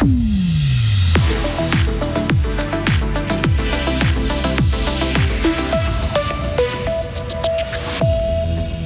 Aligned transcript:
Mm-hmm. 0.00 0.37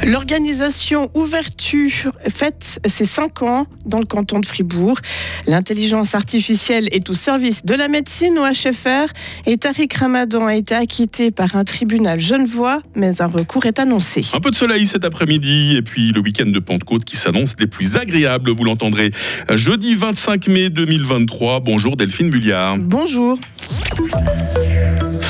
L'organisation 0.05 1.11
Ouverture 1.15 2.11
fête 2.29 2.81
ses 2.87 3.05
5 3.05 3.43
ans 3.43 3.67
dans 3.87 4.01
le 4.01 4.05
canton 4.05 4.41
de 4.41 4.47
Fribourg. 4.47 4.99
L'intelligence 5.47 6.17
artificielle 6.17 6.89
est 6.91 7.09
au 7.09 7.13
service 7.13 7.65
de 7.65 7.75
la 7.75 7.87
médecine 7.87 8.37
au 8.37 8.43
HFR 8.43 9.13
et 9.47 9.57
Tariq 9.59 9.97
Ramadan 9.97 10.47
a 10.47 10.57
été 10.57 10.75
acquitté 10.75 11.31
par 11.31 11.55
un 11.55 11.63
tribunal 11.63 12.19
genevois, 12.19 12.81
mais 12.97 13.23
un 13.23 13.29
recours 13.29 13.65
est 13.67 13.79
annoncé. 13.79 14.25
Un 14.33 14.41
peu 14.41 14.51
de 14.51 14.57
soleil 14.57 14.89
cet 14.89 15.05
après-midi 15.05 15.77
et 15.77 15.83
puis 15.83 16.11
le 16.11 16.21
week-end 16.21 16.47
de 16.47 16.59
Pentecôte 16.59 17.05
qui 17.05 17.17
s'annonce 17.17 17.55
des 17.55 17.69
plus 17.69 17.97
agréables, 17.97 18.51
vous 18.51 18.65
l'entendrez. 18.65 19.13
Jeudi 19.51 19.95
25 19.95 20.49
mai 20.49 20.69
2023. 20.69 21.61
Bonjour 21.61 21.97
Delphine 21.97 22.31
Bulliard. 22.31 22.79
Bonjour. 22.79 23.39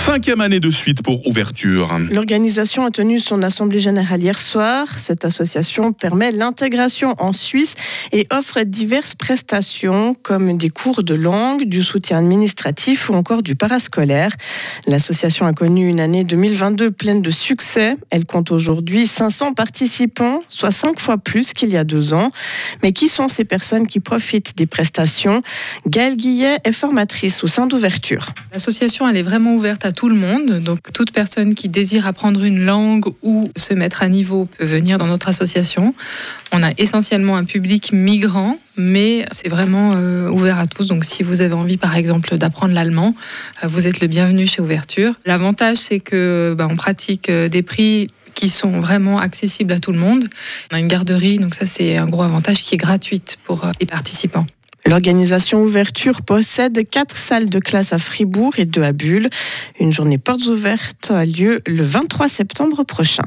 Cinquième 0.04 0.40
année 0.40 0.58
de 0.58 0.72
suite 0.72 1.00
pour 1.00 1.24
ouverture. 1.28 1.96
L'organisation 2.10 2.84
a 2.84 2.90
tenu 2.90 3.20
son 3.20 3.40
assemblée 3.44 3.78
générale 3.78 4.20
hier 4.20 4.36
soir. 4.36 4.98
Cette 4.98 5.24
association 5.24 5.92
permet 5.92 6.32
l'intégration 6.32 7.14
en 7.20 7.32
Suisse 7.32 7.76
et 8.10 8.26
offre 8.32 8.62
diverses 8.62 9.14
prestations 9.14 10.16
comme 10.20 10.56
des 10.58 10.70
cours 10.70 11.04
de 11.04 11.14
langue, 11.14 11.66
du 11.66 11.84
soutien 11.84 12.18
administratif 12.18 13.10
ou 13.10 13.14
encore 13.14 13.44
du 13.44 13.54
parascolaire. 13.54 14.32
L'association 14.88 15.46
a 15.46 15.52
connu 15.52 15.88
une 15.88 16.00
année 16.00 16.24
2022 16.24 16.90
pleine 16.90 17.22
de 17.22 17.30
succès. 17.30 17.96
Elle 18.10 18.24
compte 18.24 18.50
aujourd'hui 18.50 19.06
500 19.06 19.52
participants, 19.52 20.40
soit 20.48 20.72
cinq 20.72 20.98
fois 20.98 21.16
plus 21.16 21.52
qu'il 21.52 21.70
y 21.70 21.76
a 21.76 21.84
deux 21.84 22.12
ans. 22.12 22.30
Mais 22.82 22.90
qui 22.90 23.08
sont 23.08 23.28
ces 23.28 23.44
personnes 23.44 23.86
qui 23.86 24.00
profitent 24.00 24.56
des 24.56 24.66
prestations? 24.66 25.42
Gaëlle 25.86 26.16
Guillet 26.16 26.56
est 26.64 26.72
formatrice 26.72 27.44
au 27.44 27.46
sein 27.46 27.68
d'ouverture. 27.68 28.34
L'association, 28.52 29.08
elle 29.08 29.16
est 29.16 29.22
vraiment 29.22 29.54
ouverte 29.54 29.84
à 29.84 29.91
tout 29.92 30.08
le 30.08 30.14
monde. 30.14 30.60
Donc, 30.60 30.92
toute 30.92 31.12
personne 31.12 31.54
qui 31.54 31.68
désire 31.68 32.06
apprendre 32.06 32.44
une 32.44 32.64
langue 32.64 33.06
ou 33.22 33.50
se 33.56 33.74
mettre 33.74 34.02
à 34.02 34.08
niveau 34.08 34.46
peut 34.46 34.64
venir 34.64 34.98
dans 34.98 35.06
notre 35.06 35.28
association. 35.28 35.94
On 36.52 36.62
a 36.62 36.70
essentiellement 36.78 37.36
un 37.36 37.44
public 37.44 37.92
migrant, 37.92 38.58
mais 38.76 39.26
c'est 39.30 39.48
vraiment 39.48 39.92
euh, 39.94 40.28
ouvert 40.28 40.58
à 40.58 40.66
tous. 40.66 40.88
Donc, 40.88 41.04
si 41.04 41.22
vous 41.22 41.40
avez 41.40 41.54
envie, 41.54 41.76
par 41.76 41.96
exemple, 41.96 42.36
d'apprendre 42.36 42.74
l'allemand, 42.74 43.14
euh, 43.62 43.68
vous 43.68 43.86
êtes 43.86 44.00
le 44.00 44.08
bienvenu 44.08 44.46
chez 44.46 44.60
Ouverture. 44.60 45.14
L'avantage, 45.24 45.76
c'est 45.76 46.00
que 46.00 46.54
bah, 46.56 46.68
pratique 46.76 47.28
euh, 47.28 47.48
des 47.48 47.62
prix 47.62 48.08
qui 48.34 48.48
sont 48.48 48.80
vraiment 48.80 49.18
accessibles 49.18 49.72
à 49.72 49.78
tout 49.78 49.92
le 49.92 49.98
monde. 49.98 50.24
On 50.70 50.76
a 50.76 50.78
une 50.78 50.88
garderie, 50.88 51.38
donc 51.38 51.54
ça 51.54 51.66
c'est 51.66 51.98
un 51.98 52.06
gros 52.06 52.22
avantage 52.22 52.62
qui 52.62 52.74
est 52.74 52.78
gratuite 52.78 53.36
pour 53.44 53.70
les 53.78 53.86
participants. 53.86 54.46
L'organisation 54.84 55.62
Ouverture 55.62 56.22
possède 56.22 56.88
quatre 56.88 57.16
salles 57.16 57.48
de 57.48 57.60
classe 57.60 57.92
à 57.92 57.98
Fribourg 57.98 58.58
et 58.58 58.64
deux 58.64 58.82
à 58.82 58.92
Bulle. 58.92 59.28
Une 59.78 59.92
journée 59.92 60.18
portes 60.18 60.46
ouvertes 60.46 61.10
a 61.10 61.24
lieu 61.24 61.62
le 61.66 61.82
23 61.82 62.28
septembre 62.28 62.82
prochain. 62.84 63.22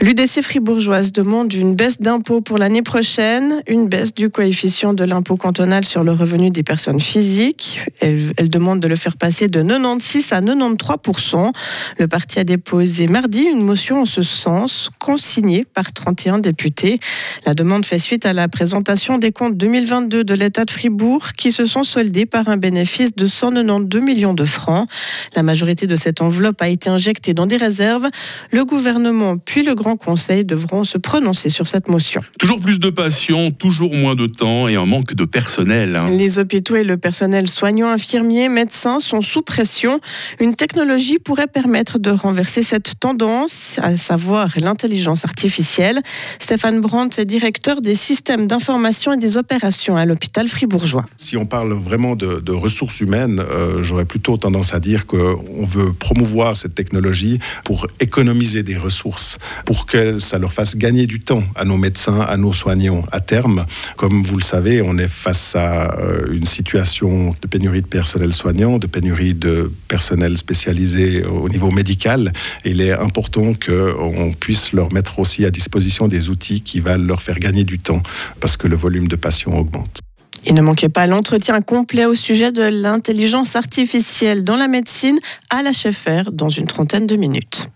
L'UDC 0.00 0.42
fribourgeoise 0.42 1.12
demande 1.12 1.52
une 1.52 1.76
baisse 1.76 2.00
d'impôt 2.00 2.40
pour 2.40 2.58
l'année 2.58 2.82
prochaine, 2.82 3.62
une 3.68 3.86
baisse 3.86 4.12
du 4.12 4.28
coefficient 4.28 4.92
de 4.92 5.04
l'impôt 5.04 5.36
cantonal 5.36 5.84
sur 5.84 6.02
le 6.02 6.12
revenu 6.12 6.50
des 6.50 6.64
personnes 6.64 7.00
physiques. 7.00 7.80
Elle, 8.00 8.32
demande 8.50 8.80
de 8.80 8.88
le 8.88 8.96
faire 8.96 9.16
passer 9.16 9.46
de 9.46 9.62
96 9.62 10.32
à 10.32 10.40
93% 10.40 11.52
Le 11.98 12.08
parti 12.08 12.40
a 12.40 12.44
déposé 12.44 13.06
mardi 13.06 13.42
une 13.42 13.62
motion 13.62 14.02
en 14.02 14.04
ce 14.04 14.22
sens, 14.22 14.90
consignée 14.98 15.64
par 15.64 15.92
31 15.92 16.40
députés. 16.40 16.98
La 17.46 17.54
demande 17.54 17.86
fait 17.86 18.00
suite 18.00 18.26
à 18.26 18.32
la 18.32 18.48
présentation 18.48 19.18
des 19.18 19.30
comptes 19.30 19.56
2022 19.56 20.24
de 20.24 20.34
l'État 20.34 20.64
de 20.64 20.70
Fribourg 20.72 21.32
qui 21.38 21.52
se 21.52 21.66
sont 21.66 21.84
soldés 21.84 22.26
par 22.26 22.48
un 22.48 22.56
bénéfice 22.56 23.14
de 23.14 23.26
192 23.26 24.02
millions 24.02 24.34
de 24.34 24.44
francs. 24.44 24.88
La 25.36 25.44
majorité 25.44 25.86
de 25.86 25.96
cette 25.96 26.20
enveloppe 26.20 26.60
a 26.62 26.68
été 26.68 26.90
injectée 26.90 27.32
dans 27.32 27.46
des 27.46 27.56
réserves. 27.56 28.08
Le 28.50 28.64
gouvernement 28.64 29.36
puis 29.36 29.62
le 29.62 29.74
Grand 29.84 29.98
Conseil 29.98 30.46
devront 30.46 30.84
se 30.84 30.96
prononcer 30.96 31.50
sur 31.50 31.66
cette 31.66 31.88
motion. 31.88 32.22
Toujours 32.38 32.58
plus 32.58 32.78
de 32.78 32.88
patients, 32.88 33.50
toujours 33.50 33.94
moins 33.94 34.14
de 34.14 34.26
temps 34.26 34.66
et 34.66 34.76
un 34.76 34.86
manque 34.86 35.12
de 35.12 35.26
personnel. 35.26 35.94
Hein. 35.94 36.06
Les 36.08 36.38
hôpitaux 36.38 36.76
et 36.76 36.84
le 36.84 36.96
personnel 36.96 37.50
soignant, 37.50 37.88
infirmiers, 37.88 38.48
médecins 38.48 38.98
sont 38.98 39.20
sous 39.20 39.42
pression. 39.42 40.00
Une 40.40 40.54
technologie 40.54 41.18
pourrait 41.18 41.48
permettre 41.48 41.98
de 41.98 42.08
renverser 42.08 42.62
cette 42.62 42.98
tendance, 42.98 43.78
à 43.82 43.98
savoir 43.98 44.48
l'intelligence 44.56 45.26
artificielle. 45.26 46.00
Stéphane 46.38 46.80
Brandt 46.80 47.20
est 47.20 47.26
directeur 47.26 47.82
des 47.82 47.94
systèmes 47.94 48.46
d'information 48.46 49.12
et 49.12 49.18
des 49.18 49.36
opérations 49.36 49.98
à 49.98 50.06
l'hôpital 50.06 50.48
fribourgeois. 50.48 51.04
Si 51.18 51.36
on 51.36 51.44
parle 51.44 51.74
vraiment 51.74 52.16
de, 52.16 52.52
ressources 52.52 53.00
humaines, 53.02 53.40
euh, 53.40 53.82
j'aurais 53.82 54.06
plutôt 54.06 54.38
tendance 54.38 54.72
à 54.72 54.80
dire 54.80 55.04
qu'on 55.04 55.66
veut 55.66 55.92
promouvoir 55.92 56.56
cette 56.56 56.74
technologie 56.74 57.38
pour 57.64 57.86
économiser 58.00 58.62
des 58.62 58.78
ressources, 58.78 59.38
pour 59.66 59.73
que 59.86 60.18
ça 60.18 60.38
leur 60.38 60.52
fasse 60.52 60.76
gagner 60.76 61.06
du 61.06 61.18
temps 61.20 61.42
à 61.54 61.64
nos 61.64 61.76
médecins, 61.76 62.20
à 62.20 62.36
nos 62.36 62.52
soignants 62.52 63.02
à 63.10 63.20
terme. 63.20 63.66
Comme 63.96 64.22
vous 64.22 64.36
le 64.36 64.42
savez, 64.42 64.82
on 64.82 64.96
est 64.98 65.08
face 65.08 65.56
à 65.56 65.98
euh, 65.98 66.32
une 66.32 66.44
situation 66.44 67.34
de 67.40 67.46
pénurie 67.48 67.82
de 67.82 67.86
personnel 67.86 68.32
soignant, 68.32 68.78
de 68.78 68.86
pénurie 68.86 69.34
de 69.34 69.72
personnel 69.88 70.38
spécialisé 70.38 71.24
au 71.24 71.48
niveau 71.48 71.70
médical. 71.70 72.32
Il 72.64 72.80
est 72.80 72.92
important 72.92 73.52
qu'on 73.54 74.32
puisse 74.32 74.72
leur 74.72 74.92
mettre 74.92 75.18
aussi 75.18 75.44
à 75.44 75.50
disposition 75.50 76.08
des 76.08 76.28
outils 76.28 76.62
qui 76.62 76.80
vont 76.80 76.98
leur 76.98 77.20
faire 77.20 77.38
gagner 77.38 77.64
du 77.64 77.78
temps 77.78 78.02
parce 78.40 78.56
que 78.56 78.68
le 78.68 78.76
volume 78.76 79.08
de 79.08 79.16
patients 79.16 79.54
augmente. 79.54 80.00
Et 80.46 80.52
ne 80.52 80.60
manquez 80.60 80.88
pas 80.88 81.06
l'entretien 81.06 81.60
complet 81.62 82.04
au 82.04 82.14
sujet 82.14 82.52
de 82.52 82.62
l'intelligence 82.62 83.56
artificielle 83.56 84.44
dans 84.44 84.56
la 84.56 84.68
médecine 84.68 85.18
à 85.48 85.62
la 85.62 85.72
chefère 85.72 86.32
dans 86.32 86.50
une 86.50 86.66
trentaine 86.66 87.06
de 87.06 87.16
minutes. 87.16 87.68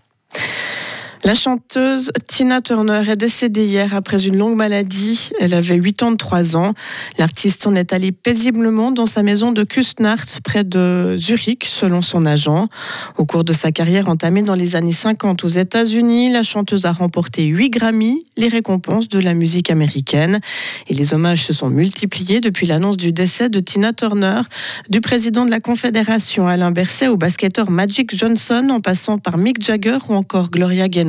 La 1.25 1.35
chanteuse 1.35 2.11
Tina 2.27 2.61
Turner 2.61 3.03
est 3.09 3.17
décédée 3.17 3.65
hier 3.65 3.93
après 3.93 4.25
une 4.25 4.37
longue 4.37 4.55
maladie. 4.55 5.29
Elle 5.41 5.53
avait 5.53 5.77
83 5.77 6.55
ans. 6.55 6.73
L'artiste 7.17 7.67
en 7.67 7.75
est 7.75 7.91
allé 7.91 8.13
paisiblement 8.13 8.91
dans 8.91 9.05
sa 9.05 9.21
maison 9.21 9.51
de 9.51 9.63
Kustnacht, 9.63 10.39
près 10.45 10.63
de 10.63 11.17
Zurich, 11.17 11.65
selon 11.65 12.01
son 12.01 12.25
agent. 12.25 12.69
Au 13.17 13.25
cours 13.25 13.43
de 13.43 13.51
sa 13.51 13.73
carrière 13.73 14.07
entamée 14.07 14.43
dans 14.43 14.55
les 14.55 14.77
années 14.77 14.93
50 14.93 15.43
aux 15.43 15.49
États-Unis, 15.49 16.31
la 16.31 16.41
chanteuse 16.41 16.85
a 16.85 16.93
remporté 16.93 17.43
8 17.43 17.69
Grammy, 17.69 18.23
les 18.37 18.47
récompenses 18.47 19.09
de 19.09 19.19
la 19.19 19.33
musique 19.33 19.69
américaine. 19.69 20.39
Et 20.87 20.93
les 20.93 21.13
hommages 21.13 21.45
se 21.45 21.51
sont 21.51 21.69
multipliés 21.69 22.39
depuis 22.39 22.65
l'annonce 22.65 22.97
du 22.97 23.11
décès 23.11 23.49
de 23.49 23.59
Tina 23.59 23.91
Turner, 23.91 24.41
du 24.89 25.01
président 25.01 25.43
de 25.43 25.51
la 25.51 25.59
Confédération 25.59 26.47
Alain 26.47 26.71
Berset 26.71 27.09
au 27.09 27.17
basketteur 27.17 27.71
Magic 27.71 28.15
Johnson, 28.15 28.69
en 28.71 28.79
passant 28.79 29.17
par 29.17 29.37
Mick 29.37 29.61
Jagger 29.61 29.97
ou 30.07 30.15
encore 30.15 30.49
Gloria 30.49 30.87
Gaynor. 30.87 31.08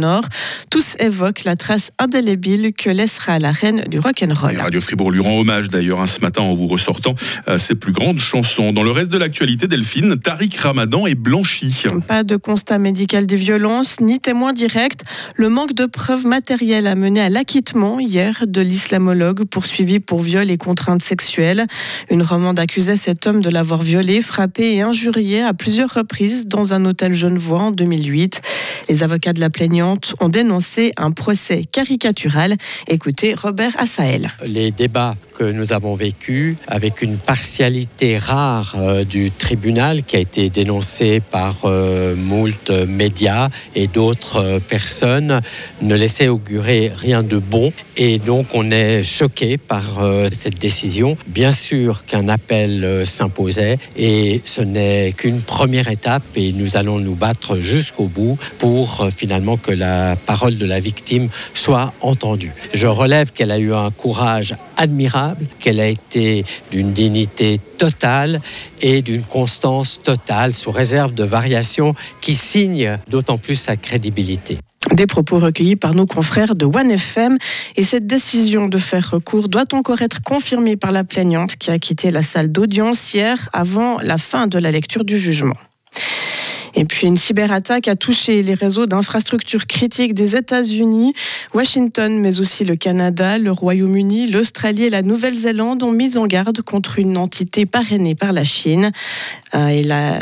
Tous 0.71 0.97
évoquent 0.99 1.45
la 1.45 1.57
trace 1.57 1.91
indélébile 1.99 2.73
que 2.73 2.91
laissera 2.91 3.39
la 3.39 3.53
reine 3.53 3.83
du 3.89 3.99
rock'n'roll. 3.99 4.57
Radio 4.57 4.81
Fribourg 4.81 5.11
lui 5.11 5.21
rend 5.21 5.39
hommage 5.39 5.69
d'ailleurs 5.69 6.01
hein, 6.01 6.07
ce 6.07 6.21
matin 6.21 6.43
en 6.43 6.55
vous 6.55 6.67
ressortant 6.67 7.15
euh, 7.49 7.59
ses 7.59 7.75
plus 7.75 7.93
grandes 7.93 8.19
chansons. 8.19 8.73
Dans 8.73 8.83
le 8.83 8.91
reste 8.91 9.11
de 9.11 9.19
l'actualité, 9.19 9.67
Delphine, 9.67 10.17
Tariq 10.17 10.59
Ramadan 10.59 11.07
est 11.07 11.15
blanchi. 11.15 11.85
Pas 12.07 12.23
de 12.23 12.37
constat 12.37 12.79
médical 12.79 13.27
des 13.27 13.37
violences, 13.37 14.01
ni 14.01 14.21
témoin 14.21 14.53
direct. 14.53 15.05
Le 15.35 15.49
manque 15.49 15.75
de 15.75 15.87
preuves 15.87 16.27
matérielles 16.27 16.87
a 16.87 16.95
mené 16.95 17.21
à 17.21 17.29
l'acquittement 17.29 18.01
hier 18.01 18.45
de 18.47 18.61
l'islamologue 18.61 19.45
poursuivi 19.45 20.01
pour 20.01 20.21
viol 20.21 20.51
et 20.51 20.57
contraintes 20.57 21.03
sexuelles. 21.03 21.67
Une 22.11 22.23
romande 22.23 22.59
accusait 22.59 22.97
cet 22.97 23.27
homme 23.27 23.43
de 23.43 23.51
l'avoir 23.51 23.83
violé, 23.83 24.23
frappé 24.23 24.75
et 24.75 24.83
injurié 24.83 25.43
à 25.43 25.53
plusieurs 25.53 25.93
reprises 25.93 26.47
dans 26.47 26.73
un 26.73 26.85
hôtel 26.85 27.13
genevois 27.13 27.61
en 27.61 27.71
2008. 27.71 28.41
Les 28.89 29.03
avocats 29.03 29.33
de 29.33 29.41
la 29.41 29.51
plaignante 29.51 30.15
ont 30.21 30.29
dénoncé 30.29 30.93
un 30.97 31.13
procès 31.13 31.65
caricatural. 31.71 32.57
Écoutez 32.89 33.35
Robert 33.35 33.79
Assael. 33.79 34.27
Les 34.45 34.71
débats 34.71 35.15
que 35.41 35.45
nous 35.45 35.73
avons 35.73 35.95
vécus 35.95 36.57
avec 36.67 37.01
une 37.01 37.17
partialité 37.17 38.19
rare 38.19 38.75
euh, 38.77 39.05
du 39.05 39.31
tribunal 39.31 40.03
qui 40.03 40.17
a 40.17 40.19
été 40.19 40.51
dénoncé 40.51 41.21
par 41.21 41.63
euh, 41.65 42.15
moult 42.15 42.71
médias 42.87 43.49
et 43.75 43.87
d'autres 43.87 44.37
euh, 44.37 44.59
personnes 44.61 45.41
ne 45.81 45.95
laissaient 45.95 46.29
augurer 46.29 46.93
rien 46.95 47.23
de 47.23 47.39
bon 47.39 47.73
et 47.97 48.19
donc 48.19 48.49
on 48.53 48.71
est 48.71 49.03
choqué 49.03 49.57
par 49.57 50.01
cette 50.33 50.59
décision. 50.59 51.17
Bien 51.27 51.53
sûr 51.53 52.05
qu'un 52.07 52.29
appel 52.29 53.03
s'imposait 53.05 53.79
et 53.97 54.41
ce 54.45 54.63
n'est 54.63 55.13
qu'une 55.17 55.41
première 55.41 55.89
étape 55.89 56.23
et 56.37 56.53
nous 56.53 56.77
allons 56.77 56.99
nous 56.99 57.15
battre 57.15 57.59
jusqu'au 57.59 58.07
bout 58.07 58.39
pour 58.59 58.70
finalement 59.17 59.57
que 59.57 59.73
la 59.73 60.17
parole 60.17 60.57
de 60.59 60.67
la 60.67 60.81
victime 60.81 61.29
soit 61.55 61.93
entendue. 62.01 62.53
Je 62.73 62.87
relève 62.87 63.33
qu'elle 63.33 63.51
a 63.51 63.59
eu 63.59 63.73
un 63.73 63.91
courage 63.91 64.55
admirable, 64.77 65.47
qu'elle 65.59 65.81
a 65.81 65.89
été 65.89 66.45
d'une 66.71 66.93
dignité 66.93 67.59
totale 67.79 68.41
et 68.81 69.03
d'une 69.03 69.23
constance 69.23 70.01
totale, 70.03 70.55
sous 70.55 70.71
réserve 70.71 71.15
de 71.15 71.25
variations 71.25 71.95
qui 72.21 72.35
signent 72.35 72.99
d'autant 73.09 73.39
plus 73.39 73.57
sa 73.57 73.77
crédibilité. 73.77 74.59
Des 74.93 75.07
propos 75.07 75.39
recueillis 75.39 75.77
par 75.77 75.95
nos 75.95 76.07
confrères 76.07 76.55
de 76.55 76.65
OneFM. 76.65 77.37
Et 77.77 77.85
cette 77.85 78.07
décision 78.07 78.67
de 78.67 78.79
faire 78.79 79.11
recours 79.11 79.49
doit 79.49 79.67
encore 79.73 80.03
être 80.03 80.23
confirmée 80.23 80.77
par 80.77 80.91
la 80.91 81.05
plaignante 81.05 81.57
qui 81.57 81.71
a 81.71 81.79
quitté 81.79 82.11
la 82.11 82.23
salle 82.23 82.51
d'audience 82.51 83.15
hier 83.15 83.49
avant 83.53 83.99
la 83.99 84.17
fin 84.17 84.47
de 84.47 84.59
la 84.59 84.71
lecture 84.71 85.05
du 85.05 85.19
jugement. 85.19 85.57
Et 86.81 86.87
puis 86.87 87.07
une 87.07 87.19
cyberattaque 87.19 87.89
a 87.89 87.95
touché 87.95 88.43
les 88.43 88.55
réseaux 88.55 88.87
d'infrastructures 88.87 89.67
critiques 89.67 90.15
des 90.15 90.35
États-Unis, 90.35 91.13
Washington, 91.53 92.19
mais 92.19 92.41
aussi 92.41 92.65
le 92.65 92.75
Canada, 92.75 93.37
le 93.37 93.53
Royaume-Uni, 93.53 94.29
l'Australie 94.29 94.85
et 94.85 94.91
la 94.91 95.03
Nouvelle-Zélande 95.03 95.83
ont 95.83 95.93
mis 95.93 96.17
en 96.17 96.27
garde 96.27 96.63
contre 96.63 96.99
une 96.99 97.19
entité 97.19 97.67
parrainée 97.67 98.15
par 98.15 98.33
la 98.33 98.45
Chine. 98.45 98.93
Euh, 99.55 99.69
et 99.69 99.83
la, 99.83 100.21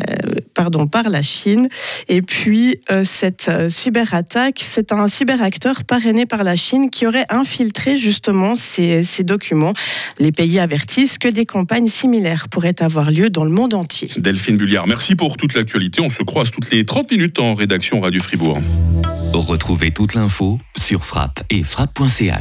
pardon, 0.55 0.87
par 0.87 1.11
la 1.11 1.21
Chine. 1.21 1.69
Et 2.09 2.23
puis 2.23 2.81
euh, 2.91 3.05
cette 3.05 3.49
euh, 3.49 3.69
cyberattaque, 3.69 4.61
c'est 4.63 4.91
un 4.91 5.07
cyberacteur 5.07 5.85
parrainé 5.85 6.25
par 6.25 6.45
la 6.45 6.57
Chine 6.57 6.89
qui 6.89 7.07
aurait 7.07 7.27
infiltré 7.29 7.99
justement 7.99 8.57
ces, 8.57 9.05
documents. 9.21 9.75
Les 10.19 10.33
pays 10.33 10.59
avertissent 10.59 11.19
que 11.19 11.29
des 11.29 11.45
campagnes 11.45 11.89
similaires 11.89 12.49
pourraient 12.49 12.81
avoir 12.81 13.11
lieu 13.11 13.29
dans 13.29 13.45
le 13.45 13.51
monde 13.51 13.75
entier. 13.75 14.09
Delphine 14.17 14.57
Bulliard, 14.57 14.87
merci 14.87 15.15
pour 15.15 15.37
toute 15.37 15.53
l'actualité. 15.55 16.01
On 16.01 16.09
se 16.09 16.23
croise 16.23 16.48
toutes 16.51 16.71
les 16.71 16.85
30 16.85 17.11
minutes 17.11 17.39
en 17.39 17.55
rédaction 17.55 18.01
Radio 18.01 18.21
Fribourg. 18.21 18.59
Retrouvez 19.33 19.91
toute 19.91 20.15
l'info 20.15 20.59
sur 20.77 21.05
frappe 21.05 21.43
et 21.51 21.63
frappe.ch. 21.63 22.35